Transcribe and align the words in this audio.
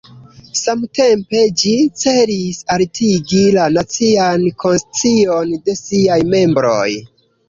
Samtempe 0.59 1.41
ĝi 1.63 1.73
celis 2.03 2.61
altigi 2.75 3.41
la 3.55 3.65
nacian 3.75 4.47
konscion 4.63 5.53
de 5.69 5.77
siaj 5.81 6.19
membroj. 6.33 6.89